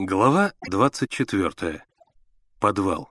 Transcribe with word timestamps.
Глава 0.00 0.52
24. 0.68 1.82
Подвал. 2.60 3.10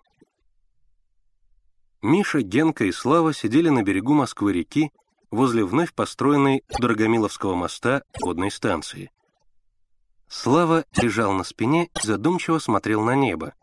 Миша, 2.01 2.41
Генка 2.41 2.85
и 2.85 2.93
Слава 2.93 3.33
сидели 3.33 3.67
на 3.67 3.83
берегу 3.83 4.13
Москвы-реки 4.13 4.93
возле 5.29 5.65
вновь 5.65 5.93
построенной 5.93 6.63
у 6.73 6.81
Дорогомиловского 6.81 7.55
моста 7.55 8.03
водной 8.21 8.51
станции. 8.51 9.11
Слава 10.29 10.85
лежал 10.95 11.33
на 11.33 11.43
спине 11.43 11.87
и 11.87 12.07
задумчиво 12.07 12.57
смотрел 12.57 13.03
на 13.03 13.15
небо. 13.15 13.53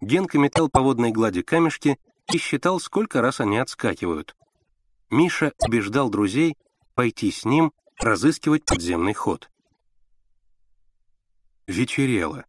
Генка 0.00 0.38
метал 0.38 0.68
по 0.68 0.80
водной 0.80 1.10
глади 1.10 1.42
камешки 1.42 1.98
и 2.32 2.38
считал, 2.38 2.78
сколько 2.78 3.20
раз 3.20 3.40
они 3.40 3.58
отскакивают. 3.58 4.36
Миша 5.10 5.54
убеждал 5.58 6.08
друзей 6.08 6.56
пойти 6.94 7.32
с 7.32 7.44
ним 7.44 7.72
разыскивать 7.98 8.64
подземный 8.64 9.12
ход. 9.12 9.50
Вечерело. 11.66 12.44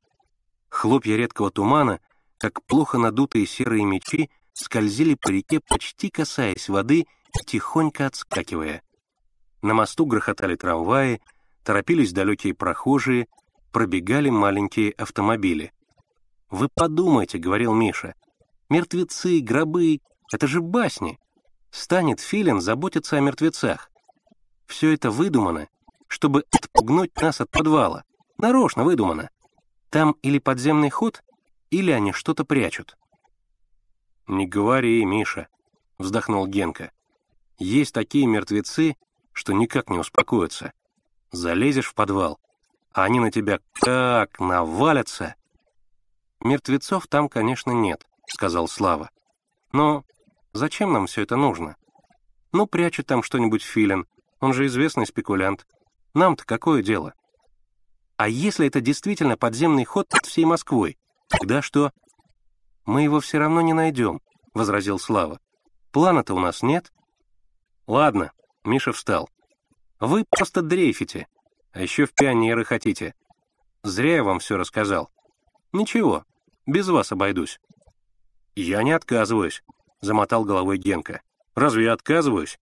Хлопья 0.70 1.16
редкого 1.16 1.52
тумана, 1.52 2.00
как 2.38 2.64
плохо 2.64 2.98
надутые 2.98 3.46
серые 3.46 3.86
мечи, 3.86 4.30
скользили 4.54 5.16
по 5.16 5.30
реке, 5.30 5.62
почти 5.62 6.10
касаясь 6.10 6.70
воды 6.70 7.06
тихонько 7.46 8.06
отскакивая. 8.06 8.82
На 9.62 9.74
мосту 9.74 10.06
грохотали 10.06 10.56
трамваи, 10.56 11.22
торопились 11.64 12.14
далекие 12.14 12.54
прохожие, 12.54 13.28
пробегали 13.72 14.30
маленькие 14.30 14.92
автомобили. 14.92 15.74
«Вы 16.50 16.70
подумайте»,— 16.74 17.38
говорил 17.40 17.74
Миша,— 17.74 18.16
«мертвецы, 18.70 19.40
гробы— 19.40 20.00
это 20.32 20.48
же 20.48 20.62
басни. 20.62 21.20
Станет 21.72 22.20
Филин 22.20 22.62
заботиться 22.62 23.18
о 23.18 23.20
мертвецах. 23.20 23.90
Все 24.66 24.94
это 24.94 25.12
выдумано, 25.12 25.68
чтобы 26.08 26.46
отпугнуть 26.52 27.16
нас 27.18 27.42
от 27.42 27.50
подвала. 27.52 28.04
Нарочно 28.38 28.84
выдумано. 28.84 29.30
Там 29.90 30.18
или 30.22 30.40
подземный 30.40 30.90
ход, 30.90 31.24
или 31.70 31.92
они 31.92 32.12
что-то 32.12 32.44
прячут. 32.44 32.98
«Не 34.28 34.46
говори, 34.46 35.06
Миша»,— 35.06 35.48
вздохнул 35.98 36.48
Генка. 36.48 36.92
«Есть 37.58 37.94
такие 37.94 38.26
мертвецы, 38.26 38.98
что 39.32 39.54
никак 39.54 39.90
не 39.90 40.00
успокоятся. 40.00 40.74
Залезешь 41.32 41.88
в 41.88 41.94
подвал, 41.94 42.40
а 42.92 43.04
они 43.04 43.20
на 43.20 43.32
тебя 43.32 43.60
как 43.74 44.40
навалятся». 44.40 45.36
«Мертвецов 46.42 47.08
там, 47.08 47.30
конечно, 47.30 47.72
нет»,— 47.72 48.06
сказал 48.28 48.68
Слава. 48.68 49.10
«Но 49.72 50.04
зачем 50.54 50.92
нам 50.92 51.08
все 51.08 51.22
это 51.22 51.38
нужно? 51.38 51.78
Ну, 52.52 52.68
прячет 52.68 53.08
там 53.08 53.24
что-нибудь 53.24 53.64
Филин, 53.64 54.06
он 54.40 54.54
же 54.54 54.66
известный 54.66 55.06
спекулянт. 55.06 55.66
Нам-то 56.14 56.46
какое 56.46 56.84
дело?» 56.84 57.14
А 58.18 58.30
если 58.30 58.68
это 58.68 58.82
действительно 58.82 59.38
подземный 59.38 59.84
ход 59.84 60.08
под 60.08 60.26
всей 60.26 60.46
Москвой, 60.46 60.98
тогда 61.28 61.62
что? 61.62 61.92
Мы 62.86 63.04
его 63.04 63.20
все 63.20 63.40
равно 63.40 63.62
не 63.62 63.74
найдем,— 63.74 64.22
возразил 64.54 65.00
Слава. 65.00 65.40
Плана-то 65.92 66.34
у 66.34 66.40
нас 66.40 66.62
нет. 66.62 66.92
Ладно, 67.88 68.32
Миша 68.64 68.94
встал. 68.94 69.30
Вы 70.00 70.26
просто 70.30 70.62
дрейфите, 70.62 71.28
а 71.72 71.82
еще 71.82 72.06
в 72.06 72.14
пионеры 72.14 72.64
хотите. 72.64 73.16
Зря 73.84 74.16
я 74.16 74.24
вам 74.24 74.40
все 74.40 74.58
рассказал. 74.58 75.10
Ничего, 75.74 76.26
без 76.66 76.88
вас 76.88 77.12
обойдусь. 77.12 77.60
Я 78.56 78.84
не 78.84 78.92
отказываюсь,— 78.92 79.64
замотал 80.02 80.46
головой 80.46 80.78
Генка. 80.78 81.22
Разве 81.54 81.86
я 81.86 81.94
отказываюсь? 81.94 82.60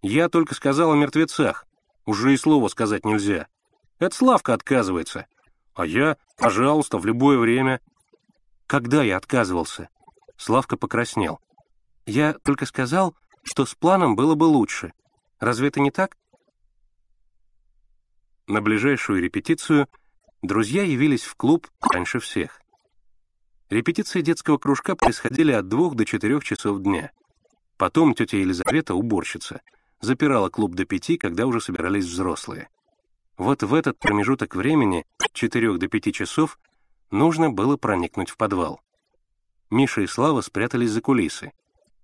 Я 0.00 0.28
только 0.28 0.54
сказал 0.54 0.92
о 0.92 0.96
мертвецах. 0.96 1.66
Уже 2.04 2.34
и 2.34 2.36
слова 2.36 2.68
сказать 2.68 3.04
нельзя. 3.04 3.46
Это 4.02 4.16
Славка 4.16 4.52
отказывается. 4.54 5.26
А 5.74 5.86
я, 5.86 6.16
пожалуйста, 6.36 6.98
в 6.98 7.06
любое 7.06 7.38
время. 7.38 7.80
Когда 8.66 9.04
я 9.04 9.16
отказывался? 9.16 9.90
Славка 10.36 10.76
покраснел. 10.76 11.38
Я 12.04 12.32
только 12.32 12.66
сказал, 12.66 13.14
что 13.44 13.64
с 13.64 13.76
планом 13.76 14.16
было 14.16 14.34
бы 14.34 14.42
лучше. 14.42 14.92
Разве 15.38 15.68
это 15.68 15.78
не 15.78 15.92
так? 15.92 16.16
На 18.48 18.60
ближайшую 18.60 19.22
репетицию 19.22 19.86
друзья 20.42 20.82
явились 20.82 21.22
в 21.22 21.36
клуб 21.36 21.68
раньше 21.80 22.18
всех. 22.18 22.60
Репетиции 23.70 24.20
детского 24.20 24.58
кружка 24.58 24.96
происходили 24.96 25.52
от 25.52 25.68
двух 25.68 25.94
до 25.94 26.04
четырех 26.04 26.42
часов 26.42 26.82
дня. 26.82 27.12
Потом 27.76 28.14
тетя 28.14 28.38
Елизавета, 28.38 28.96
уборщица, 28.96 29.62
запирала 30.00 30.48
клуб 30.48 30.74
до 30.74 30.86
пяти, 30.86 31.18
когда 31.18 31.46
уже 31.46 31.60
собирались 31.60 32.06
взрослые. 32.06 32.68
Вот 33.42 33.64
в 33.64 33.74
этот 33.74 33.98
промежуток 33.98 34.54
времени, 34.54 35.04
от 35.18 35.32
4 35.32 35.76
до 35.76 35.88
5 35.88 36.14
часов, 36.14 36.60
нужно 37.10 37.50
было 37.50 37.76
проникнуть 37.76 38.30
в 38.30 38.36
подвал. 38.36 38.80
Миша 39.68 40.02
и 40.02 40.06
Слава 40.06 40.42
спрятались 40.42 40.92
за 40.92 41.00
кулисы. 41.00 41.50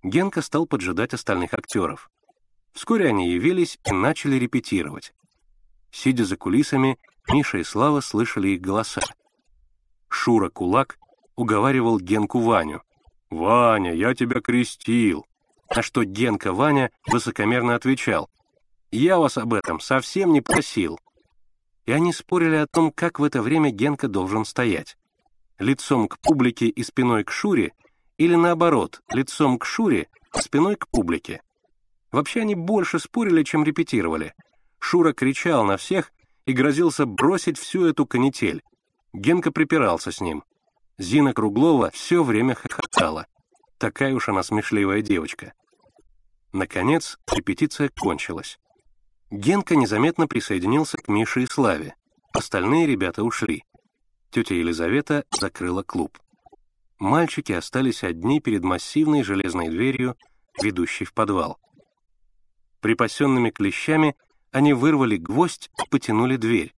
Генка 0.02 0.42
стал 0.42 0.66
поджидать 0.66 1.14
остальных 1.14 1.54
актеров. 1.54 2.10
Вскоре 2.72 3.06
они 3.06 3.30
явились 3.30 3.78
и 3.86 3.92
начали 3.92 4.34
репетировать. 4.34 5.14
Сидя 5.92 6.24
за 6.24 6.36
кулисами, 6.36 6.98
Миша 7.28 7.58
и 7.58 7.62
Слава 7.62 8.00
слышали 8.00 8.48
их 8.48 8.60
голоса. 8.60 9.02
Шура 10.08 10.50
Кулак 10.50 10.98
уговаривал 11.36 12.00
Генку 12.00 12.40
Ваню. 12.40 12.82
«Ваня, 13.30 13.94
я 13.94 14.12
тебя 14.16 14.40
крестил!» 14.40 15.24
На 15.72 15.82
что 15.82 16.02
Генка 16.02 16.52
Ваня 16.52 16.90
высокомерно 17.06 17.76
отвечал. 17.76 18.28
«Я 18.90 19.18
вас 19.20 19.38
об 19.38 19.54
этом 19.54 19.78
совсем 19.78 20.32
не 20.32 20.40
просил 20.40 20.98
и 21.88 21.92
они 21.92 22.12
спорили 22.12 22.56
о 22.56 22.66
том, 22.66 22.92
как 22.92 23.18
в 23.18 23.24
это 23.24 23.40
время 23.40 23.70
Генка 23.70 24.08
должен 24.08 24.44
стоять. 24.44 24.98
Лицом 25.58 26.06
к 26.06 26.18
публике 26.18 26.66
и 26.66 26.82
спиной 26.82 27.24
к 27.24 27.30
Шуре, 27.30 27.72
или 28.18 28.34
наоборот, 28.34 29.00
лицом 29.10 29.58
к 29.58 29.64
Шуре, 29.64 30.08
спиной 30.38 30.76
к 30.76 30.86
публике. 30.88 31.40
Вообще 32.12 32.42
они 32.42 32.54
больше 32.54 32.98
спорили, 32.98 33.42
чем 33.42 33.64
репетировали. 33.64 34.34
Шура 34.78 35.14
кричал 35.14 35.64
на 35.64 35.78
всех 35.78 36.12
и 36.44 36.52
грозился 36.52 37.06
бросить 37.06 37.56
всю 37.56 37.86
эту 37.86 38.04
канитель. 38.04 38.62
Генка 39.14 39.50
припирался 39.50 40.12
с 40.12 40.20
ним. 40.20 40.44
Зина 40.98 41.32
Круглова 41.32 41.90
все 41.90 42.22
время 42.22 42.54
хохотала. 42.54 43.26
Такая 43.78 44.14
уж 44.14 44.28
она 44.28 44.42
смешливая 44.42 45.00
девочка. 45.00 45.54
Наконец, 46.52 47.18
репетиция 47.32 47.88
кончилась. 47.98 48.58
Генка 49.30 49.76
незаметно 49.76 50.26
присоединился 50.26 50.96
к 50.96 51.08
Мише 51.08 51.42
и 51.42 51.46
Славе. 51.46 51.94
Остальные 52.32 52.86
ребята 52.86 53.22
ушли. 53.22 53.64
Тетя 54.30 54.54
Елизавета 54.54 55.24
закрыла 55.38 55.82
клуб. 55.82 56.18
Мальчики 56.98 57.52
остались 57.52 58.04
одни 58.04 58.40
перед 58.40 58.64
массивной 58.64 59.22
железной 59.22 59.68
дверью, 59.68 60.16
ведущей 60.62 61.04
в 61.04 61.12
подвал. 61.12 61.58
Припасенными 62.80 63.50
клещами 63.50 64.16
они 64.50 64.72
вырвали 64.72 65.16
гвоздь 65.16 65.70
и 65.84 65.88
потянули 65.88 66.36
дверь. 66.36 66.74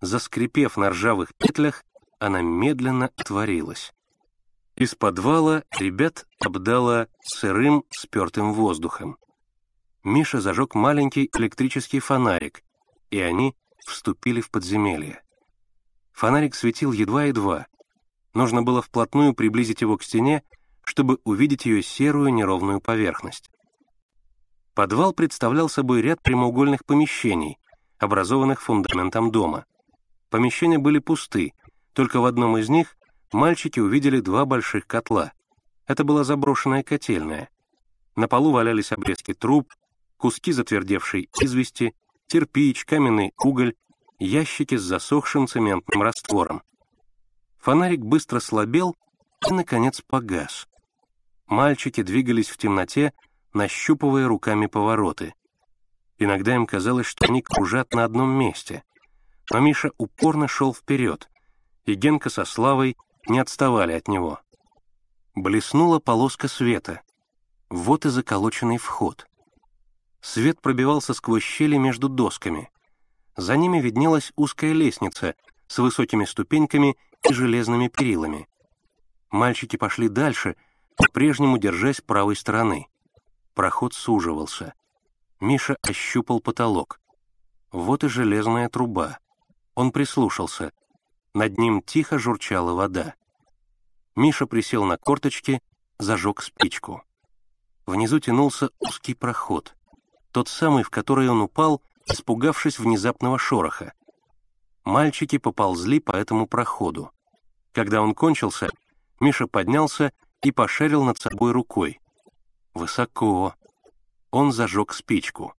Заскрипев 0.00 0.76
на 0.76 0.90
ржавых 0.90 1.34
петлях, 1.34 1.82
она 2.18 2.40
медленно 2.40 3.10
отворилась. 3.16 3.92
Из 4.76 4.94
подвала 4.94 5.64
ребят 5.78 6.26
обдало 6.40 7.08
сырым, 7.22 7.84
спертым 7.90 8.52
воздухом. 8.52 9.18
Миша 10.04 10.42
зажег 10.42 10.74
маленький 10.74 11.30
электрический 11.34 11.98
фонарик, 11.98 12.62
и 13.10 13.20
они 13.20 13.56
вступили 13.78 14.42
в 14.42 14.50
подземелье. 14.50 15.22
Фонарик 16.12 16.54
светил 16.54 16.92
едва-едва. 16.92 17.66
Нужно 18.34 18.62
было 18.62 18.82
вплотную 18.82 19.32
приблизить 19.32 19.80
его 19.80 19.96
к 19.96 20.02
стене, 20.02 20.42
чтобы 20.84 21.20
увидеть 21.24 21.64
ее 21.64 21.82
серую 21.82 22.34
неровную 22.34 22.82
поверхность. 22.82 23.50
Подвал 24.74 25.14
представлял 25.14 25.70
собой 25.70 26.02
ряд 26.02 26.20
прямоугольных 26.20 26.84
помещений, 26.84 27.58
образованных 27.98 28.60
фундаментом 28.60 29.30
дома. 29.30 29.64
Помещения 30.28 30.78
были 30.78 30.98
пусты, 30.98 31.54
только 31.94 32.20
в 32.20 32.26
одном 32.26 32.58
из 32.58 32.68
них 32.68 32.98
мальчики 33.32 33.80
увидели 33.80 34.20
два 34.20 34.44
больших 34.44 34.86
котла. 34.86 35.32
Это 35.86 36.04
была 36.04 36.24
заброшенная 36.24 36.82
котельная. 36.82 37.48
На 38.16 38.28
полу 38.28 38.52
валялись 38.52 38.92
обрезки 38.92 39.32
труб, 39.32 39.72
куски 40.24 40.52
затвердевшей 40.52 41.28
извести, 41.38 41.94
кирпич, 42.28 42.86
каменный 42.86 43.34
уголь, 43.44 43.74
ящики 44.18 44.74
с 44.74 44.80
засохшим 44.80 45.46
цементным 45.46 46.00
раствором. 46.00 46.62
Фонарик 47.58 48.00
быстро 48.00 48.40
слабел 48.40 48.96
и, 49.46 49.52
наконец, 49.52 50.00
погас. 50.00 50.66
Мальчики 51.46 52.02
двигались 52.02 52.48
в 52.48 52.56
темноте, 52.56 53.12
нащупывая 53.52 54.26
руками 54.26 54.64
повороты. 54.64 55.34
Иногда 56.16 56.54
им 56.54 56.64
казалось, 56.64 57.04
что 57.04 57.26
они 57.26 57.42
кружат 57.42 57.92
на 57.92 58.04
одном 58.04 58.30
месте. 58.30 58.82
Но 59.50 59.60
Миша 59.60 59.90
упорно 59.98 60.48
шел 60.48 60.72
вперед, 60.72 61.28
и 61.84 61.92
Генка 61.92 62.30
со 62.30 62.46
Славой 62.46 62.96
не 63.28 63.40
отставали 63.40 63.92
от 63.92 64.08
него. 64.08 64.40
Блеснула 65.34 65.98
полоска 65.98 66.48
света. 66.48 67.02
Вот 67.68 68.06
и 68.06 68.08
заколоченный 68.08 68.78
вход. 68.78 69.26
Свет 70.24 70.58
пробивался 70.62 71.12
сквозь 71.12 71.42
щели 71.42 71.76
между 71.76 72.08
досками. 72.08 72.70
За 73.36 73.58
ними 73.58 73.78
виднелась 73.78 74.32
узкая 74.36 74.72
лестница 74.72 75.34
с 75.66 75.76
высокими 75.76 76.24
ступеньками 76.24 76.96
и 77.28 77.34
железными 77.34 77.88
перилами. 77.88 78.48
Мальчики 79.30 79.76
пошли 79.76 80.08
дальше, 80.08 80.56
по-прежнему 80.96 81.58
держась 81.58 82.00
правой 82.00 82.36
стороны. 82.36 82.88
Проход 83.52 83.92
суживался. 83.92 84.72
Миша 85.40 85.76
ощупал 85.82 86.40
потолок. 86.40 87.00
Вот 87.70 88.02
и 88.02 88.08
железная 88.08 88.70
труба. 88.70 89.18
Он 89.74 89.92
прислушался. 89.92 90.72
Над 91.34 91.58
ним 91.58 91.82
тихо 91.82 92.18
журчала 92.18 92.72
вода. 92.72 93.14
Миша 94.16 94.46
присел 94.46 94.84
на 94.84 94.96
корточки, 94.96 95.60
зажег 95.98 96.40
спичку. 96.40 97.02
Внизу 97.84 98.20
тянулся 98.20 98.70
узкий 98.78 99.12
проход. 99.12 99.74
Тот 100.34 100.48
самый, 100.48 100.82
в 100.82 100.90
который 100.90 101.28
он 101.28 101.42
упал, 101.42 101.80
испугавшись 102.06 102.80
внезапного 102.80 103.38
шороха. 103.38 103.92
Мальчики 104.82 105.38
поползли 105.38 106.00
по 106.00 106.10
этому 106.10 106.48
проходу. 106.48 107.12
Когда 107.70 108.02
он 108.02 108.16
кончился, 108.16 108.68
Миша 109.20 109.46
поднялся 109.46 110.12
и 110.42 110.50
пошарил 110.50 111.04
над 111.04 111.20
собой 111.20 111.52
рукой. 111.52 112.00
Высоко. 112.74 113.54
Он 114.32 114.50
зажег 114.50 114.92
спичку. 114.92 115.54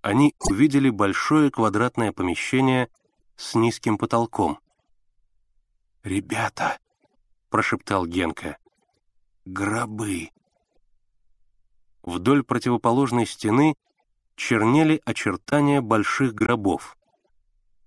Они 0.00 0.34
увидели 0.48 0.88
большое 0.88 1.50
квадратное 1.50 2.12
помещение 2.12 2.88
с 3.36 3.54
низким 3.54 3.98
потолком. 3.98 4.60
«Ребята!»— 6.02 6.78
прошептал 7.50 8.06
Генка. 8.06 8.56
«Гробы!» 9.44 10.30
Вдоль 12.04 12.42
противоположной 12.42 13.26
стены 13.26 13.76
чернели 14.36 15.00
очертания 15.06 15.80
больших 15.80 16.34
гробов. 16.34 16.98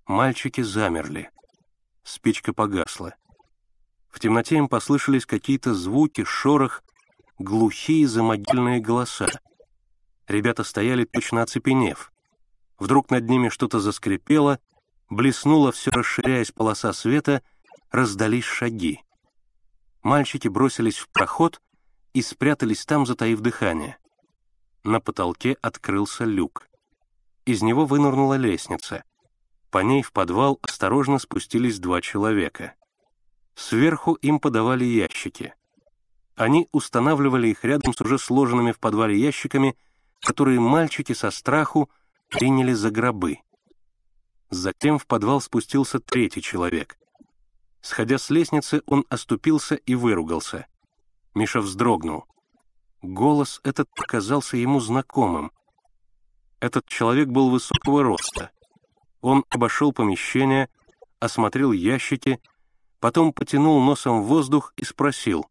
Мальчики 0.06 0.60
замерли. 0.60 1.30
Спичка 2.02 2.52
погасла. 2.52 3.14
В 4.08 4.18
темноте 4.18 4.56
им 4.56 4.68
послышались 4.68 5.24
какие-то 5.24 5.72
звуки, 5.72 6.24
шорох, 6.24 6.82
глухие 7.38 8.08
замогильные 8.08 8.80
голоса. 8.80 9.28
Ребята 10.26 10.64
стояли, 10.64 11.04
точно 11.04 11.42
оцепенев. 11.42 12.12
Вдруг 12.76 13.10
над 13.10 13.28
ними 13.28 13.50
что-то 13.50 13.78
заскрипело, 13.78 14.58
блеснула 15.08 15.70
все 15.70 15.92
расширяясь 15.92 16.50
полоса 16.50 16.92
света, 16.92 17.40
раздались 17.92 18.44
шаги. 18.44 19.00
Мальчики 20.02 20.48
бросились 20.48 20.98
в 20.98 21.08
проход 21.08 21.60
и 22.14 22.22
спрятались 22.22 22.84
там, 22.84 23.06
затаив 23.06 23.40
дыхание. 23.40 23.96
На 24.84 25.00
потолке 25.00 25.56
открылся 25.60 26.24
люк. 26.24 26.68
Из 27.44 27.62
него 27.62 27.84
вынырнула 27.84 28.34
лестница. 28.34 29.04
По 29.70 29.78
ней 29.78 30.02
в 30.02 30.12
подвал 30.12 30.58
осторожно 30.62 31.18
спустились 31.18 31.78
два 31.78 32.00
человека. 32.00 32.74
Сверху 33.54 34.14
им 34.14 34.38
подавали 34.38 34.84
ящики. 34.84 35.54
Они 36.36 36.68
устанавливали 36.72 37.48
их 37.48 37.64
рядом 37.64 37.92
с 37.92 38.00
уже 38.00 38.18
сложенными 38.18 38.72
в 38.72 38.78
подвале 38.78 39.18
ящиками, 39.18 39.76
которые 40.20 40.60
мальчики 40.60 41.12
со 41.12 41.30
страху 41.30 41.90
приняли 42.28 42.72
за 42.72 42.90
гробы. 42.90 43.38
Затем 44.50 44.98
в 44.98 45.06
подвал 45.06 45.40
спустился 45.40 45.98
третий 45.98 46.40
человек. 46.40 46.96
Сходя 47.80 48.18
с 48.18 48.30
лестницы, 48.30 48.82
он 48.86 49.04
оступился 49.08 49.74
и 49.74 49.94
выругался. 49.94 50.66
Миша 51.34 51.60
вздрогнул. 51.60 52.26
Голос 53.02 53.60
этот 53.62 53.88
показался 53.94 54.56
ему 54.56 54.80
знакомым. 54.80 55.52
Этот 56.60 56.86
человек 56.86 57.28
был 57.28 57.50
высокого 57.50 58.02
роста. 58.02 58.50
Он 59.20 59.44
обошел 59.50 59.92
помещение, 59.92 60.68
осмотрел 61.20 61.70
ящики, 61.72 62.40
потом 62.98 63.32
потянул 63.32 63.80
носом 63.80 64.22
в 64.22 64.26
воздух 64.26 64.72
и 64.76 64.84
спросил. 64.84 65.46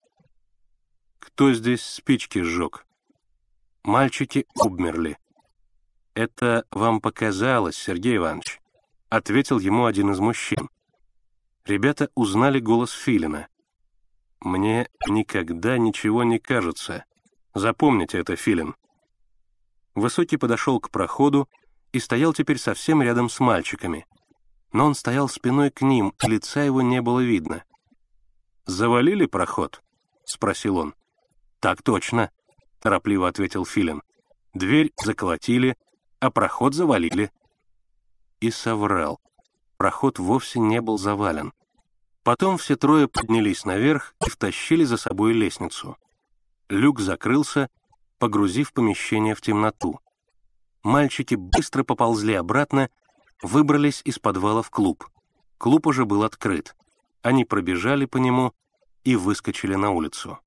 «Кто 1.19 1.53
здесь 1.53 1.83
спички 1.83 2.39
сжег?» 2.39 2.85
Мальчики 3.83 4.45
обмерли. 4.59 5.17
«Это 6.13 6.65
вам 6.71 6.99
показалось, 6.99 7.77
Сергей 7.77 8.17
Иванович»,— 8.17 8.59
ответил 9.09 9.59
ему 9.59 9.85
один 9.85 10.11
из 10.11 10.19
мужчин. 10.19 10.69
Ребята 11.63 12.09
узнали 12.15 12.59
голос 12.59 12.91
Филина. 12.91 13.47
«Мне 14.41 14.89
никогда 15.07 15.77
ничего 15.77 16.23
не 16.23 16.39
кажется. 16.39 17.05
Запомните 17.57 18.19
это, 18.19 18.35
Филин». 18.35 18.75
Высокий 19.95 20.37
подошел 20.37 20.79
к 20.79 20.91
проходу 20.91 21.49
и 21.91 21.99
стоял 21.99 22.31
теперь 22.31 22.59
совсем 22.59 23.01
рядом 23.01 23.29
с 23.29 23.39
мальчиками. 23.39 24.05
Но 24.73 24.85
он 24.85 24.93
стоял 24.93 25.27
спиной 25.27 25.71
к 25.71 25.81
ним, 25.81 26.13
и 26.21 26.27
лица 26.27 26.61
его 26.61 26.83
не 26.83 27.01
было 27.01 27.19
видно. 27.19 27.63
«Завалили 28.65 29.25
проход?»— 29.25 29.81
спросил 30.25 30.77
он. 30.77 30.93
«Так 31.59 31.81
точно»,— 31.81 32.29
торопливо 32.79 33.27
ответил 33.27 33.65
Филин. 33.65 34.03
«Дверь 34.53 34.91
заколотили, 35.03 35.77
а 36.19 36.29
проход 36.29 36.75
завалили». 36.75 37.31
И 38.39 38.51
соврал. 38.51 39.19
Проход 39.77 40.19
вовсе 40.19 40.59
не 40.59 40.79
был 40.79 40.99
завален. 40.99 41.53
Потом 42.21 42.59
все 42.59 42.75
трое 42.75 43.07
поднялись 43.07 43.65
наверх 43.65 44.13
и 44.23 44.29
втащили 44.29 44.83
за 44.83 44.97
собой 44.97 45.33
лестницу. 45.33 45.97
Люк 46.69 46.99
закрылся, 46.99 47.69
погрузив 48.19 48.73
помещение 48.73 49.35
в 49.35 49.41
темноту. 49.41 49.99
Мальчики 50.83 51.35
быстро 51.35 51.83
поползли 51.83 52.33
обратно, 52.33 52.89
выбрались 53.41 54.01
из 54.03 54.19
подвала 54.19 54.61
в 54.61 54.69
клуб. 54.69 55.07
Клуб 55.57 55.87
уже 55.87 56.05
был 56.05 56.23
открыт. 56.23 56.75
Они 57.21 57.45
пробежали 57.45 58.05
по 58.05 58.17
нему 58.17 58.53
и 59.03 59.15
выскочили 59.15 59.75
на 59.75 59.91
улицу. 59.91 60.39